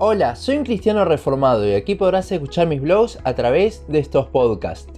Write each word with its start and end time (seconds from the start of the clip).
Hola, 0.00 0.36
soy 0.36 0.58
un 0.58 0.62
cristiano 0.62 1.04
reformado 1.04 1.66
y 1.66 1.72
aquí 1.72 1.96
podrás 1.96 2.30
escuchar 2.30 2.68
mis 2.68 2.80
blogs 2.80 3.18
a 3.24 3.34
través 3.34 3.84
de 3.88 3.98
estos 3.98 4.28
podcasts. 4.28 4.92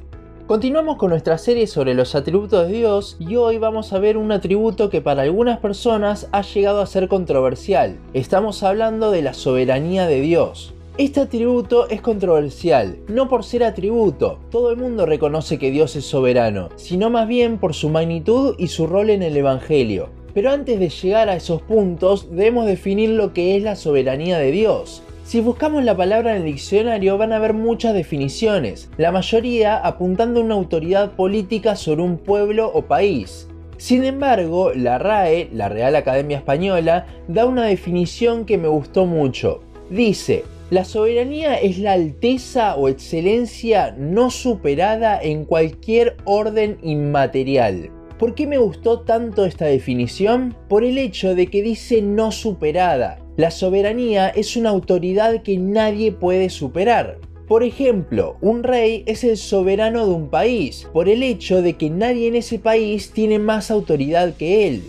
Continuamos 0.47 0.99
con 0.99 1.09
nuestra 1.09 1.39
serie 1.39 1.67
sobre 1.69 1.95
los 1.95 2.15
atributos 2.15 2.69
de 2.69 2.75
Dios 2.75 3.17
y 3.19 3.37
hoy 3.37 3.57
vamos 3.57 3.95
a 3.95 3.99
ver 3.99 4.19
un 4.19 4.31
atributo 4.31 4.91
que 4.91 5.01
para 5.01 5.23
algunas 5.23 5.59
personas 5.59 6.29
ha 6.33 6.43
llegado 6.43 6.83
a 6.83 6.87
ser 6.87 7.09
controversial. 7.09 7.97
Estamos 8.13 8.63
hablando 8.63 9.11
de 9.11 9.23
la 9.23 9.33
soberanía 9.33 10.07
de 10.07 10.21
Dios. 10.21 10.75
Este 10.99 11.21
atributo 11.21 11.89
es 11.89 12.03
controversial, 12.03 12.99
no 13.09 13.27
por 13.27 13.43
ser 13.43 13.65
atributo, 13.65 14.39
todo 14.51 14.71
el 14.71 14.77
mundo 14.77 15.07
reconoce 15.07 15.59
que 15.59 15.71
Dios 15.71 15.97
es 15.97 16.05
soberano, 16.05 16.69
sino 16.77 17.09
más 17.09 17.27
bien 17.27 17.57
por 17.57 17.73
su 17.73 17.89
magnitud 17.89 18.55
y 18.59 18.67
su 18.67 18.87
rol 18.87 19.09
en 19.09 19.23
el 19.23 19.35
Evangelio. 19.35 20.11
Pero 20.35 20.51
antes 20.51 20.79
de 20.79 20.89
llegar 20.89 21.29
a 21.29 21.37
esos 21.37 21.63
puntos, 21.63 22.29
debemos 22.31 22.67
definir 22.67 23.11
lo 23.11 23.33
que 23.33 23.57
es 23.57 23.63
la 23.63 23.77
soberanía 23.77 24.39
de 24.39 24.51
Dios. 24.51 25.03
Si 25.25 25.41
buscamos 25.41 25.85
la 25.85 25.97
palabra 25.97 26.33
en 26.33 26.43
el 26.43 26.47
diccionario 26.47 27.17
van 27.17 27.33
a 27.33 27.37
haber 27.37 27.55
muchas 27.55 27.95
definiciones, 27.95 28.91
la 28.97 29.13
mayoría 29.13 29.77
apuntando 29.77 30.41
a 30.41 30.43
una 30.43 30.55
autoridad 30.55 31.13
política 31.13 31.77
sobre 31.77 32.03
un 32.03 32.19
pueblo 32.19 32.71
o 32.75 32.83
país. 32.83 33.47
Sin 33.77 34.05
embargo, 34.05 34.73
la 34.75 34.99
RAE, 34.99 35.49
la 35.53 35.69
Real 35.69 35.95
Academia 35.97 36.37
Española, 36.37 37.07
da 37.29 37.47
una 37.47 37.65
definición 37.65 38.45
que 38.45 38.59
me 38.59 38.69
gustó 38.69 39.07
mucho. 39.07 39.63
Dice, 39.89 40.45
la 40.71 40.85
soberanía 40.85 41.55
es 41.55 41.79
la 41.79 41.93
alteza 41.93 42.77
o 42.77 42.89
excelencia 42.89 43.95
no 43.97 44.31
superada 44.31 45.21
en 45.21 45.45
cualquier 45.45 46.17
orden 46.25 46.79
inmaterial. 46.83 47.91
¿Por 48.21 48.35
qué 48.35 48.47
me 48.47 48.59
gustó 48.59 49.01
tanto 49.01 49.47
esta 49.47 49.65
definición? 49.65 50.55
Por 50.69 50.85
el 50.85 50.99
hecho 50.99 51.35
de 51.35 51.47
que 51.47 51.63
dice 51.63 52.03
no 52.03 52.33
superada. 52.33 53.19
La 53.39 53.51
soberanía 53.51 54.29
es 54.29 54.59
una 54.59 54.69
autoridad 54.69 55.43
que 55.43 55.57
nadie 55.57 56.13
puede 56.13 56.51
superar. 56.51 57.19
Por 57.49 57.63
ejemplo, 57.63 58.37
un 58.43 58.63
rey 58.63 59.05
es 59.07 59.25
el 59.25 59.39
soberano 59.39 60.07
de 60.07 60.13
un 60.13 60.29
país, 60.29 60.87
por 60.93 61.09
el 61.09 61.23
hecho 61.23 61.63
de 61.63 61.79
que 61.79 61.89
nadie 61.89 62.29
en 62.29 62.37
ese 62.37 62.59
país 62.59 63.11
tiene 63.13 63.39
más 63.39 63.71
autoridad 63.71 64.35
que 64.35 64.69
él. 64.69 64.83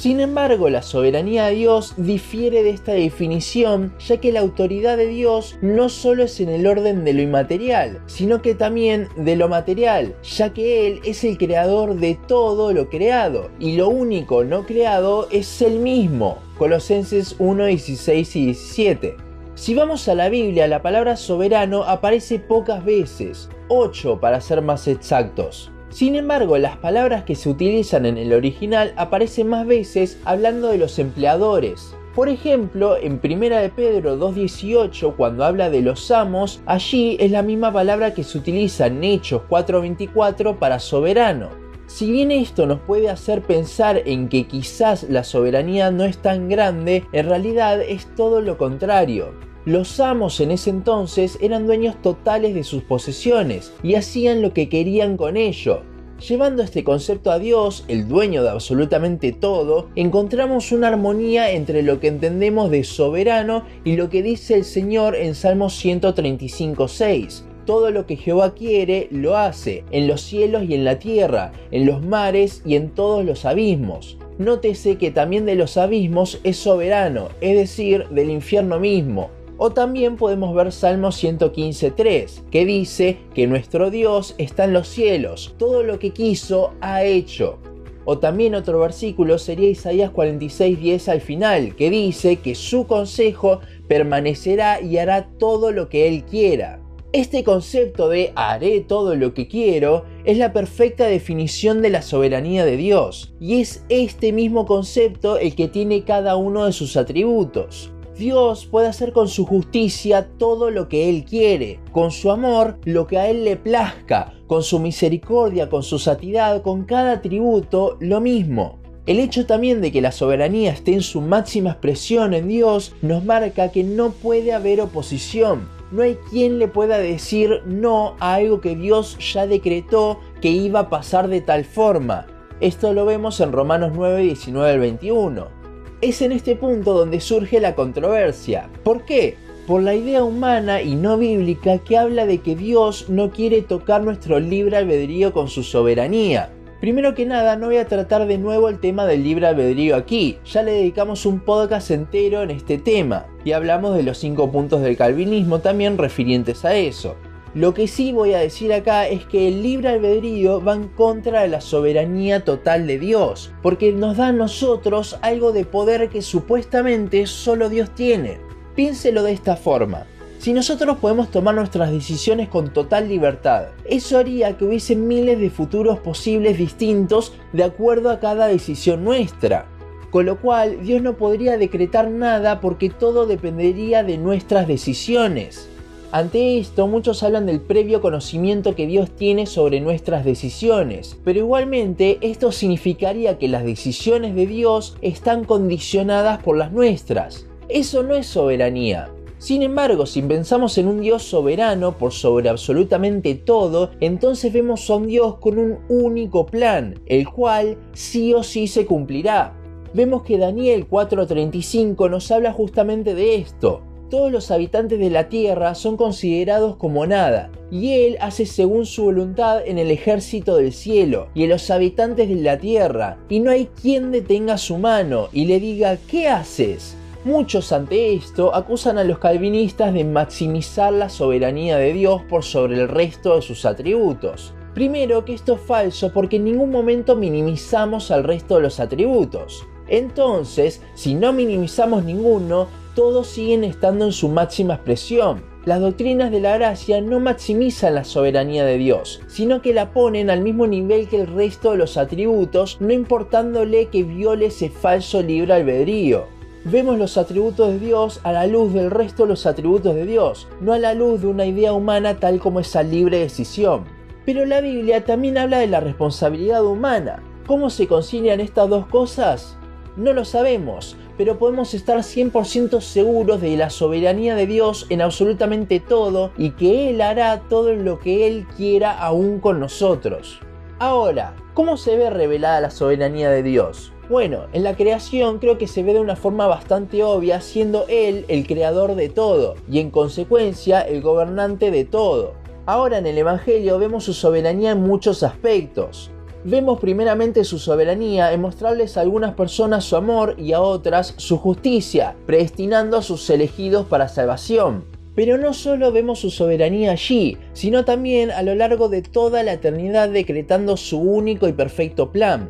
Sin 0.00 0.18
embargo, 0.20 0.70
la 0.70 0.80
soberanía 0.80 1.48
de 1.48 1.56
Dios 1.56 1.92
difiere 1.98 2.62
de 2.62 2.70
esta 2.70 2.92
definición, 2.92 3.92
ya 3.98 4.16
que 4.16 4.32
la 4.32 4.40
autoridad 4.40 4.96
de 4.96 5.08
Dios 5.08 5.58
no 5.60 5.90
solo 5.90 6.22
es 6.22 6.40
en 6.40 6.48
el 6.48 6.66
orden 6.66 7.04
de 7.04 7.12
lo 7.12 7.20
inmaterial, 7.20 8.00
sino 8.06 8.40
que 8.40 8.54
también 8.54 9.08
de 9.16 9.36
lo 9.36 9.50
material, 9.50 10.14
ya 10.22 10.54
que 10.54 10.86
Él 10.86 11.00
es 11.04 11.22
el 11.22 11.36
creador 11.36 11.96
de 11.96 12.18
todo 12.26 12.72
lo 12.72 12.88
creado, 12.88 13.50
y 13.58 13.76
lo 13.76 13.90
único 13.90 14.42
no 14.42 14.64
creado 14.64 15.28
es 15.30 15.60
Él 15.60 15.80
mismo. 15.80 16.38
Colosenses 16.56 17.36
1, 17.38 17.66
16 17.66 18.36
y 18.36 18.44
17. 18.46 19.16
Si 19.54 19.74
vamos 19.74 20.08
a 20.08 20.14
la 20.14 20.30
Biblia, 20.30 20.66
la 20.66 20.80
palabra 20.80 21.18
soberano 21.18 21.82
aparece 21.82 22.38
pocas 22.38 22.82
veces, 22.86 23.50
8 23.68 24.18
para 24.18 24.40
ser 24.40 24.62
más 24.62 24.88
exactos. 24.88 25.70
Sin 25.90 26.14
embargo, 26.14 26.56
las 26.56 26.76
palabras 26.76 27.24
que 27.24 27.34
se 27.34 27.48
utilizan 27.48 28.06
en 28.06 28.16
el 28.16 28.32
original 28.32 28.92
aparecen 28.96 29.48
más 29.48 29.66
veces 29.66 30.18
hablando 30.24 30.68
de 30.68 30.78
los 30.78 30.98
empleadores. 31.00 31.94
Por 32.14 32.28
ejemplo, 32.28 32.96
en 32.96 33.20
1 33.22 33.56
de 33.56 33.68
Pedro 33.70 34.16
2.18, 34.16 35.16
cuando 35.16 35.44
habla 35.44 35.68
de 35.68 35.82
los 35.82 36.10
amos, 36.10 36.60
allí 36.64 37.16
es 37.18 37.32
la 37.32 37.42
misma 37.42 37.72
palabra 37.72 38.14
que 38.14 38.22
se 38.22 38.38
utiliza 38.38 38.86
en 38.86 39.02
Hechos 39.02 39.42
4.24 39.48 40.58
para 40.58 40.78
soberano. 40.78 41.50
Si 41.86 42.12
bien 42.12 42.30
esto 42.30 42.66
nos 42.66 42.80
puede 42.80 43.10
hacer 43.10 43.42
pensar 43.42 44.02
en 44.06 44.28
que 44.28 44.46
quizás 44.46 45.04
la 45.10 45.24
soberanía 45.24 45.90
no 45.90 46.04
es 46.04 46.18
tan 46.18 46.48
grande, 46.48 47.04
en 47.12 47.26
realidad 47.28 47.80
es 47.82 48.06
todo 48.14 48.40
lo 48.40 48.58
contrario. 48.58 49.49
Los 49.66 50.00
amos 50.00 50.40
en 50.40 50.52
ese 50.52 50.70
entonces 50.70 51.36
eran 51.42 51.66
dueños 51.66 52.00
totales 52.00 52.54
de 52.54 52.64
sus 52.64 52.82
posesiones 52.82 53.74
y 53.82 53.94
hacían 53.94 54.40
lo 54.40 54.54
que 54.54 54.70
querían 54.70 55.18
con 55.18 55.36
ello. 55.36 55.82
Llevando 56.26 56.62
este 56.62 56.82
concepto 56.82 57.30
a 57.30 57.38
Dios, 57.38 57.84
el 57.88 58.08
dueño 58.08 58.42
de 58.42 58.48
absolutamente 58.48 59.32
todo, 59.32 59.88
encontramos 59.96 60.72
una 60.72 60.88
armonía 60.88 61.50
entre 61.50 61.82
lo 61.82 62.00
que 62.00 62.08
entendemos 62.08 62.70
de 62.70 62.84
soberano 62.84 63.64
y 63.84 63.96
lo 63.96 64.08
que 64.08 64.22
dice 64.22 64.54
el 64.54 64.64
Señor 64.64 65.14
en 65.14 65.34
Salmo 65.34 65.66
135.6. 65.66 67.42
Todo 67.66 67.90
lo 67.90 68.06
que 68.06 68.16
Jehová 68.16 68.54
quiere, 68.54 69.08
lo 69.10 69.36
hace, 69.36 69.84
en 69.90 70.08
los 70.08 70.22
cielos 70.22 70.64
y 70.64 70.74
en 70.74 70.84
la 70.84 70.98
tierra, 70.98 71.52
en 71.70 71.84
los 71.84 72.02
mares 72.02 72.62
y 72.64 72.76
en 72.76 72.90
todos 72.90 73.24
los 73.26 73.44
abismos. 73.44 74.16
Nótese 74.38 74.96
que 74.96 75.10
también 75.10 75.44
de 75.44 75.54
los 75.54 75.76
abismos 75.76 76.40
es 76.44 76.56
soberano, 76.56 77.28
es 77.42 77.56
decir, 77.56 78.08
del 78.08 78.30
infierno 78.30 78.80
mismo. 78.80 79.30
O 79.62 79.72
también 79.72 80.16
podemos 80.16 80.54
ver 80.54 80.72
Salmo 80.72 81.08
115.3, 81.08 82.48
que 82.50 82.64
dice 82.64 83.18
que 83.34 83.46
nuestro 83.46 83.90
Dios 83.90 84.34
está 84.38 84.64
en 84.64 84.72
los 84.72 84.88
cielos, 84.88 85.54
todo 85.58 85.82
lo 85.82 85.98
que 85.98 86.12
quiso 86.12 86.72
ha 86.80 87.04
hecho. 87.04 87.58
O 88.06 88.16
también 88.16 88.54
otro 88.54 88.80
versículo 88.80 89.36
sería 89.36 89.68
Isaías 89.68 90.12
46.10 90.12 91.08
al 91.08 91.20
final, 91.20 91.76
que 91.76 91.90
dice 91.90 92.36
que 92.36 92.54
su 92.54 92.86
consejo 92.86 93.60
permanecerá 93.86 94.80
y 94.80 94.96
hará 94.96 95.28
todo 95.38 95.72
lo 95.72 95.90
que 95.90 96.08
él 96.08 96.24
quiera. 96.24 96.80
Este 97.12 97.44
concepto 97.44 98.08
de 98.08 98.32
haré 98.36 98.80
todo 98.80 99.14
lo 99.14 99.34
que 99.34 99.46
quiero 99.46 100.06
es 100.24 100.38
la 100.38 100.54
perfecta 100.54 101.04
definición 101.04 101.82
de 101.82 101.90
la 101.90 102.00
soberanía 102.00 102.64
de 102.64 102.78
Dios, 102.78 103.34
y 103.38 103.60
es 103.60 103.84
este 103.90 104.32
mismo 104.32 104.64
concepto 104.64 105.36
el 105.36 105.54
que 105.54 105.68
tiene 105.68 106.04
cada 106.04 106.36
uno 106.36 106.64
de 106.64 106.72
sus 106.72 106.96
atributos. 106.96 107.92
Dios 108.20 108.66
puede 108.66 108.86
hacer 108.86 109.14
con 109.14 109.28
su 109.28 109.46
justicia 109.46 110.28
todo 110.36 110.70
lo 110.70 110.90
que 110.90 111.08
Él 111.08 111.24
quiere, 111.24 111.80
con 111.90 112.10
su 112.10 112.30
amor 112.30 112.78
lo 112.84 113.06
que 113.06 113.16
a 113.16 113.30
Él 113.30 113.44
le 113.44 113.56
plazca, 113.56 114.34
con 114.46 114.62
su 114.62 114.78
misericordia, 114.78 115.70
con 115.70 115.82
su 115.82 115.98
santidad, 115.98 116.60
con 116.60 116.84
cada 116.84 117.12
atributo 117.12 117.96
lo 117.98 118.20
mismo. 118.20 118.78
El 119.06 119.20
hecho 119.20 119.46
también 119.46 119.80
de 119.80 119.90
que 119.90 120.02
la 120.02 120.12
soberanía 120.12 120.70
esté 120.70 120.92
en 120.92 121.00
su 121.00 121.22
máxima 121.22 121.70
expresión 121.70 122.34
en 122.34 122.46
Dios 122.46 122.94
nos 123.00 123.24
marca 123.24 123.72
que 123.72 123.84
no 123.84 124.10
puede 124.10 124.52
haber 124.52 124.82
oposición. 124.82 125.66
No 125.90 126.02
hay 126.02 126.18
quien 126.30 126.58
le 126.58 126.68
pueda 126.68 126.98
decir 126.98 127.62
no 127.64 128.16
a 128.20 128.34
algo 128.34 128.60
que 128.60 128.76
Dios 128.76 129.16
ya 129.32 129.46
decretó 129.46 130.20
que 130.42 130.50
iba 130.50 130.80
a 130.80 130.90
pasar 130.90 131.28
de 131.28 131.40
tal 131.40 131.64
forma. 131.64 132.26
Esto 132.60 132.92
lo 132.92 133.06
vemos 133.06 133.40
en 133.40 133.50
Romanos 133.50 133.92
9, 133.94 134.20
19 134.20 134.70
al 134.70 134.78
21 134.78 135.59
es 136.00 136.22
en 136.22 136.32
este 136.32 136.56
punto 136.56 136.94
donde 136.94 137.20
surge 137.20 137.60
la 137.60 137.74
controversia. 137.74 138.68
¿Por 138.82 139.04
qué? 139.04 139.36
Por 139.66 139.82
la 139.82 139.94
idea 139.94 140.24
humana 140.24 140.82
y 140.82 140.94
no 140.94 141.18
bíblica 141.18 141.78
que 141.78 141.98
habla 141.98 142.26
de 142.26 142.38
que 142.38 142.56
Dios 142.56 143.08
no 143.08 143.30
quiere 143.30 143.62
tocar 143.62 144.02
nuestro 144.02 144.40
libre 144.40 144.76
albedrío 144.76 145.32
con 145.32 145.48
su 145.48 145.62
soberanía. 145.62 146.50
Primero 146.80 147.14
que 147.14 147.26
nada, 147.26 147.56
no 147.56 147.66
voy 147.66 147.76
a 147.76 147.86
tratar 147.86 148.26
de 148.26 148.38
nuevo 148.38 148.70
el 148.70 148.80
tema 148.80 149.04
del 149.04 149.22
libre 149.22 149.46
albedrío 149.46 149.96
aquí, 149.96 150.38
ya 150.46 150.62
le 150.62 150.72
dedicamos 150.72 151.26
un 151.26 151.40
podcast 151.40 151.90
entero 151.90 152.42
en 152.42 152.50
este 152.50 152.78
tema, 152.78 153.26
y 153.44 153.52
hablamos 153.52 153.94
de 153.94 154.02
los 154.02 154.16
cinco 154.16 154.50
puntos 154.50 154.80
del 154.80 154.96
calvinismo 154.96 155.58
también 155.58 155.98
refirientes 155.98 156.64
a 156.64 156.74
eso. 156.74 157.16
Lo 157.52 157.74
que 157.74 157.88
sí 157.88 158.12
voy 158.12 158.32
a 158.32 158.38
decir 158.38 158.72
acá 158.72 159.08
es 159.08 159.24
que 159.24 159.48
el 159.48 159.64
libre 159.64 159.88
albedrío 159.88 160.62
va 160.62 160.74
en 160.74 160.86
contra 160.86 161.42
de 161.42 161.48
la 161.48 161.60
soberanía 161.60 162.44
total 162.44 162.86
de 162.86 163.00
Dios, 163.00 163.50
porque 163.60 163.92
nos 163.92 164.18
da 164.18 164.28
a 164.28 164.32
nosotros 164.32 165.18
algo 165.20 165.50
de 165.50 165.64
poder 165.64 166.10
que 166.10 166.22
supuestamente 166.22 167.26
solo 167.26 167.68
Dios 167.68 167.92
tiene. 167.92 168.38
Piénselo 168.76 169.24
de 169.24 169.32
esta 169.32 169.56
forma. 169.56 170.06
Si 170.38 170.52
nosotros 170.52 170.98
podemos 170.98 171.32
tomar 171.32 171.56
nuestras 171.56 171.90
decisiones 171.90 172.48
con 172.48 172.72
total 172.72 173.08
libertad, 173.08 173.70
eso 173.84 174.16
haría 174.16 174.56
que 174.56 174.66
hubiese 174.66 174.94
miles 174.94 175.40
de 175.40 175.50
futuros 175.50 175.98
posibles 175.98 176.56
distintos 176.56 177.34
de 177.52 177.64
acuerdo 177.64 178.10
a 178.10 178.20
cada 178.20 178.46
decisión 178.46 179.02
nuestra. 179.02 179.66
Con 180.10 180.26
lo 180.26 180.40
cual, 180.40 180.84
Dios 180.84 181.02
no 181.02 181.16
podría 181.16 181.58
decretar 181.58 182.10
nada 182.10 182.60
porque 182.60 182.90
todo 182.90 183.26
dependería 183.26 184.04
de 184.04 184.18
nuestras 184.18 184.68
decisiones. 184.68 185.68
Ante 186.12 186.58
esto, 186.58 186.88
muchos 186.88 187.22
hablan 187.22 187.46
del 187.46 187.60
previo 187.60 188.00
conocimiento 188.00 188.74
que 188.74 188.88
Dios 188.88 189.12
tiene 189.12 189.46
sobre 189.46 189.80
nuestras 189.80 190.24
decisiones, 190.24 191.16
pero 191.22 191.38
igualmente 191.38 192.18
esto 192.20 192.50
significaría 192.50 193.38
que 193.38 193.46
las 193.46 193.62
decisiones 193.62 194.34
de 194.34 194.48
Dios 194.48 194.96
están 195.02 195.44
condicionadas 195.44 196.42
por 196.42 196.56
las 196.56 196.72
nuestras. 196.72 197.46
Eso 197.68 198.02
no 198.02 198.16
es 198.16 198.26
soberanía. 198.26 199.08
Sin 199.38 199.62
embargo, 199.62 200.04
si 200.04 200.20
pensamos 200.20 200.78
en 200.78 200.88
un 200.88 201.00
Dios 201.00 201.22
soberano 201.22 201.96
por 201.96 202.10
sobre 202.10 202.48
absolutamente 202.48 203.36
todo, 203.36 203.92
entonces 204.00 204.52
vemos 204.52 204.90
a 204.90 204.96
un 204.96 205.06
Dios 205.06 205.36
con 205.36 205.58
un 205.58 205.78
único 205.88 206.44
plan, 206.44 207.00
el 207.06 207.28
cual 207.28 207.78
sí 207.92 208.34
o 208.34 208.42
sí 208.42 208.66
se 208.66 208.84
cumplirá. 208.84 209.56
Vemos 209.94 210.24
que 210.24 210.38
Daniel 210.38 210.88
4:35 210.88 212.10
nos 212.10 212.32
habla 212.32 212.52
justamente 212.52 213.14
de 213.14 213.36
esto 213.36 213.82
todos 214.10 214.30
los 214.30 214.50
habitantes 214.50 214.98
de 214.98 215.08
la 215.08 215.28
tierra 215.28 215.74
son 215.74 215.96
considerados 215.96 216.76
como 216.76 217.06
nada, 217.06 217.50
y 217.70 217.92
Él 217.92 218.18
hace 218.20 218.44
según 218.44 218.84
su 218.84 219.04
voluntad 219.04 219.62
en 219.64 219.78
el 219.78 219.90
ejército 219.90 220.56
del 220.56 220.72
cielo 220.72 221.28
y 221.34 221.44
en 221.44 221.50
los 221.50 221.70
habitantes 221.70 222.28
de 222.28 222.34
la 222.34 222.58
tierra, 222.58 223.16
y 223.28 223.40
no 223.40 223.50
hay 223.50 223.70
quien 223.80 224.10
detenga 224.10 224.58
su 224.58 224.76
mano 224.76 225.28
y 225.32 225.46
le 225.46 225.60
diga, 225.60 225.96
¿qué 226.08 226.28
haces? 226.28 226.96
Muchos 227.24 227.70
ante 227.72 228.14
esto 228.14 228.54
acusan 228.54 228.98
a 228.98 229.04
los 229.04 229.18
calvinistas 229.18 229.92
de 229.92 230.04
maximizar 230.04 230.92
la 230.92 231.08
soberanía 231.08 231.76
de 231.76 231.92
Dios 231.92 232.22
por 232.28 232.44
sobre 232.44 232.80
el 232.80 232.88
resto 232.88 233.36
de 233.36 233.42
sus 233.42 233.64
atributos. 233.64 234.54
Primero 234.74 235.24
que 235.24 235.34
esto 235.34 235.54
es 235.54 235.60
falso 235.60 236.12
porque 236.14 236.36
en 236.36 236.44
ningún 236.44 236.70
momento 236.70 237.16
minimizamos 237.16 238.10
al 238.10 238.24
resto 238.24 238.56
de 238.56 238.62
los 238.62 238.80
atributos. 238.80 239.66
Entonces, 239.88 240.80
si 240.94 241.14
no 241.14 241.32
minimizamos 241.32 242.04
ninguno, 242.04 242.68
todos 242.94 243.28
siguen 243.28 243.64
estando 243.64 244.04
en 244.04 244.12
su 244.12 244.28
máxima 244.28 244.74
expresión. 244.74 245.42
Las 245.64 245.80
doctrinas 245.80 246.30
de 246.30 246.40
la 246.40 246.56
gracia 246.56 247.00
no 247.00 247.20
maximizan 247.20 247.94
la 247.94 248.04
soberanía 248.04 248.64
de 248.64 248.78
Dios, 248.78 249.20
sino 249.26 249.60
que 249.60 249.74
la 249.74 249.92
ponen 249.92 250.30
al 250.30 250.40
mismo 250.40 250.66
nivel 250.66 251.06
que 251.08 251.20
el 251.20 251.26
resto 251.26 251.72
de 251.72 251.76
los 251.76 251.98
atributos, 251.98 252.78
no 252.80 252.92
importándole 252.92 253.86
que 253.86 254.02
viole 254.02 254.46
ese 254.46 254.70
falso 254.70 255.22
libre 255.22 255.52
albedrío. 255.52 256.24
Vemos 256.64 256.98
los 256.98 257.18
atributos 257.18 257.68
de 257.68 257.78
Dios 257.78 258.20
a 258.22 258.32
la 258.32 258.46
luz 258.46 258.72
del 258.72 258.90
resto 258.90 259.24
de 259.24 259.30
los 259.30 259.46
atributos 259.46 259.94
de 259.94 260.06
Dios, 260.06 260.48
no 260.60 260.72
a 260.72 260.78
la 260.78 260.94
luz 260.94 261.20
de 261.20 261.26
una 261.26 261.46
idea 261.46 261.72
humana 261.72 262.18
tal 262.18 262.38
como 262.38 262.60
esa 262.60 262.82
libre 262.82 263.18
decisión. 263.18 263.84
Pero 264.26 264.44
la 264.44 264.60
Biblia 264.60 265.04
también 265.04 265.38
habla 265.38 265.58
de 265.58 265.66
la 265.66 265.80
responsabilidad 265.80 266.64
humana. 266.64 267.22
¿Cómo 267.46 267.70
se 267.70 267.86
concilian 267.86 268.40
estas 268.40 268.68
dos 268.68 268.86
cosas? 268.86 269.56
No 269.96 270.12
lo 270.12 270.24
sabemos, 270.24 270.96
pero 271.20 271.38
podemos 271.38 271.74
estar 271.74 271.98
100% 271.98 272.80
seguros 272.80 273.42
de 273.42 273.54
la 273.54 273.68
soberanía 273.68 274.34
de 274.34 274.46
Dios 274.46 274.86
en 274.88 275.02
absolutamente 275.02 275.78
todo 275.78 276.30
y 276.38 276.52
que 276.52 276.88
Él 276.88 277.02
hará 277.02 277.42
todo 277.50 277.74
lo 277.74 277.98
que 277.98 278.26
Él 278.26 278.46
quiera 278.56 278.98
aún 278.98 279.38
con 279.38 279.60
nosotros. 279.60 280.40
Ahora, 280.78 281.34
¿cómo 281.52 281.76
se 281.76 281.94
ve 281.94 282.08
revelada 282.08 282.62
la 282.62 282.70
soberanía 282.70 283.28
de 283.28 283.42
Dios? 283.42 283.92
Bueno, 284.08 284.46
en 284.54 284.64
la 284.64 284.76
creación 284.76 285.40
creo 285.40 285.58
que 285.58 285.66
se 285.66 285.82
ve 285.82 285.92
de 285.92 286.00
una 286.00 286.16
forma 286.16 286.46
bastante 286.46 287.04
obvia, 287.04 287.42
siendo 287.42 287.84
Él 287.90 288.24
el 288.28 288.46
creador 288.46 288.94
de 288.94 289.10
todo 289.10 289.56
y 289.70 289.80
en 289.80 289.90
consecuencia 289.90 290.80
el 290.80 291.02
gobernante 291.02 291.70
de 291.70 291.84
todo. 291.84 292.32
Ahora 292.64 292.96
en 292.96 293.06
el 293.06 293.18
Evangelio 293.18 293.78
vemos 293.78 294.04
su 294.04 294.14
soberanía 294.14 294.70
en 294.70 294.80
muchos 294.80 295.22
aspectos. 295.22 296.10
Vemos 296.44 296.80
primeramente 296.80 297.44
su 297.44 297.58
soberanía 297.58 298.32
en 298.32 298.40
mostrarles 298.40 298.96
a 298.96 299.02
algunas 299.02 299.34
personas 299.34 299.84
su 299.84 299.96
amor 299.96 300.36
y 300.38 300.54
a 300.54 300.62
otras 300.62 301.12
su 301.18 301.36
justicia, 301.36 302.16
predestinando 302.24 302.96
a 302.96 303.02
sus 303.02 303.28
elegidos 303.28 303.84
para 303.86 304.08
salvación. 304.08 304.84
Pero 305.14 305.36
no 305.36 305.52
solo 305.52 305.92
vemos 305.92 306.20
su 306.20 306.30
soberanía 306.30 306.92
allí, 306.92 307.36
sino 307.52 307.84
también 307.84 308.30
a 308.30 308.42
lo 308.42 308.54
largo 308.54 308.88
de 308.88 309.02
toda 309.02 309.42
la 309.42 309.52
eternidad 309.52 310.08
decretando 310.08 310.78
su 310.78 310.98
único 310.98 311.46
y 311.46 311.52
perfecto 311.52 312.10
plan. 312.10 312.48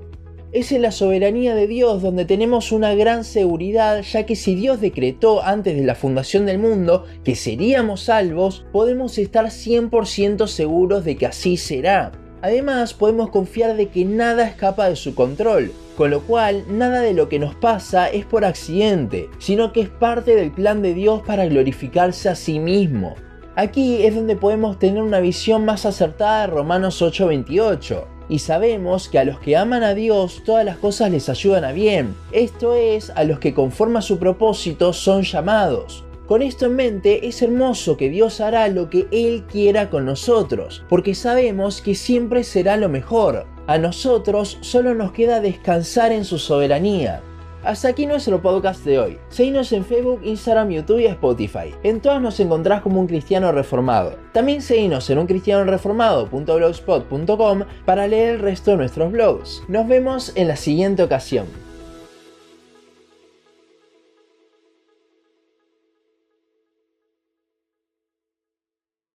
Es 0.52 0.70
en 0.70 0.82
la 0.82 0.92
soberanía 0.92 1.56
de 1.56 1.66
Dios 1.66 2.00
donde 2.00 2.24
tenemos 2.24 2.70
una 2.70 2.94
gran 2.94 3.24
seguridad, 3.24 4.02
ya 4.02 4.24
que 4.24 4.36
si 4.36 4.54
Dios 4.54 4.80
decretó 4.80 5.42
antes 5.42 5.76
de 5.76 5.84
la 5.84 5.96
fundación 5.96 6.46
del 6.46 6.60
mundo 6.60 7.06
que 7.24 7.34
seríamos 7.34 8.02
salvos, 8.02 8.64
podemos 8.72 9.18
estar 9.18 9.46
100% 9.46 10.46
seguros 10.46 11.04
de 11.04 11.16
que 11.16 11.26
así 11.26 11.56
será. 11.56 12.12
Además, 12.42 12.94
podemos 12.94 13.30
confiar 13.30 13.76
de 13.76 13.88
que 13.88 14.04
nada 14.04 14.46
escapa 14.46 14.88
de 14.88 14.96
su 14.96 15.14
control, 15.14 15.72
con 15.96 16.10
lo 16.10 16.22
cual 16.22 16.64
nada 16.68 17.00
de 17.00 17.12
lo 17.12 17.28
que 17.28 17.38
nos 17.38 17.54
pasa 17.54 18.08
es 18.08 18.24
por 18.24 18.44
accidente, 18.44 19.28
sino 19.38 19.72
que 19.72 19.82
es 19.82 19.90
parte 19.90 20.34
del 20.34 20.50
plan 20.50 20.80
de 20.80 20.94
Dios 20.94 21.22
para 21.26 21.46
glorificarse 21.46 22.28
a 22.28 22.34
sí 22.34 22.58
mismo. 22.58 23.14
Aquí 23.56 24.04
es 24.04 24.14
donde 24.14 24.36
podemos 24.36 24.78
tener 24.78 25.02
una 25.02 25.20
visión 25.20 25.66
más 25.66 25.84
acertada 25.84 26.42
de 26.42 26.46
Romanos 26.46 27.02
8:28 27.02 28.06
y 28.30 28.38
sabemos 28.38 29.08
que 29.08 29.18
a 29.18 29.24
los 29.24 29.40
que 29.40 29.56
aman 29.56 29.82
a 29.82 29.92
Dios 29.92 30.42
todas 30.46 30.64
las 30.64 30.78
cosas 30.78 31.10
les 31.10 31.28
ayudan 31.28 31.64
a 31.64 31.72
bien, 31.72 32.14
esto 32.32 32.74
es, 32.74 33.10
a 33.10 33.24
los 33.24 33.40
que 33.40 33.52
conforme 33.52 34.00
su 34.00 34.18
propósito 34.18 34.92
son 34.92 35.24
llamados. 35.24 36.04
Con 36.30 36.40
esto 36.42 36.66
en 36.66 36.76
mente, 36.76 37.26
es 37.26 37.42
hermoso 37.42 37.96
que 37.96 38.08
Dios 38.08 38.40
hará 38.40 38.68
lo 38.68 38.88
que 38.88 39.08
Él 39.10 39.42
quiera 39.50 39.90
con 39.90 40.04
nosotros, 40.04 40.84
porque 40.88 41.16
sabemos 41.16 41.82
que 41.82 41.96
siempre 41.96 42.44
será 42.44 42.76
lo 42.76 42.88
mejor. 42.88 43.46
A 43.66 43.78
nosotros 43.78 44.56
solo 44.60 44.94
nos 44.94 45.10
queda 45.10 45.40
descansar 45.40 46.12
en 46.12 46.24
su 46.24 46.38
soberanía. 46.38 47.20
Hasta 47.64 47.88
aquí 47.88 48.06
nuestro 48.06 48.40
podcast 48.40 48.84
de 48.84 49.00
hoy. 49.00 49.18
Seguinos 49.28 49.72
en 49.72 49.84
Facebook, 49.84 50.20
Instagram, 50.22 50.70
YouTube 50.70 51.00
y 51.00 51.06
Spotify. 51.06 51.74
En 51.82 52.00
todas 52.00 52.22
nos 52.22 52.38
encontrás 52.38 52.82
como 52.82 53.00
un 53.00 53.08
cristiano 53.08 53.50
reformado. 53.50 54.14
También 54.32 54.62
seguinos 54.62 55.10
en 55.10 55.18
uncristianoreformado.blogspot.com 55.18 57.64
para 57.84 58.06
leer 58.06 58.36
el 58.36 58.40
resto 58.40 58.70
de 58.70 58.76
nuestros 58.76 59.10
blogs. 59.10 59.64
Nos 59.66 59.88
vemos 59.88 60.30
en 60.36 60.46
la 60.46 60.54
siguiente 60.54 61.02
ocasión. 61.02 61.46